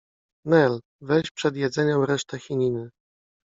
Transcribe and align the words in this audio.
—Nel, 0.51 0.79
weź 1.01 1.31
przed 1.31 1.55
jedzeniem 1.55 2.03
resztę 2.03 2.39
chininy. 2.39 2.89